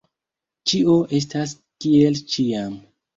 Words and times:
Ĉio 0.69 0.95
estas 1.17 1.53
kiel 1.85 2.17
ĉiam. 2.37 2.73